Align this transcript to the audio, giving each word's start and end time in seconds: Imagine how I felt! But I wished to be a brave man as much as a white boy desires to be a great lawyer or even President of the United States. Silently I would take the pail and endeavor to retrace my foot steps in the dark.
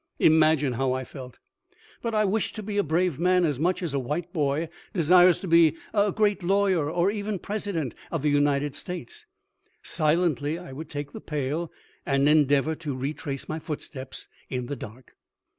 Imagine 0.17 0.73
how 0.73 0.93
I 0.93 1.03
felt! 1.03 1.37
But 2.01 2.15
I 2.15 2.25
wished 2.25 2.55
to 2.55 2.63
be 2.63 2.79
a 2.79 2.83
brave 2.83 3.19
man 3.19 3.45
as 3.45 3.59
much 3.59 3.83
as 3.83 3.93
a 3.93 3.99
white 3.99 4.33
boy 4.33 4.67
desires 4.93 5.39
to 5.41 5.47
be 5.47 5.77
a 5.93 6.11
great 6.11 6.41
lawyer 6.41 6.89
or 6.89 7.11
even 7.11 7.37
President 7.37 7.93
of 8.09 8.23
the 8.23 8.29
United 8.31 8.73
States. 8.73 9.27
Silently 9.83 10.57
I 10.57 10.73
would 10.73 10.89
take 10.89 11.11
the 11.11 11.21
pail 11.21 11.71
and 12.03 12.27
endeavor 12.27 12.73
to 12.77 12.97
retrace 12.97 13.47
my 13.47 13.59
foot 13.59 13.83
steps 13.83 14.27
in 14.49 14.65
the 14.65 14.75
dark. 14.75 15.13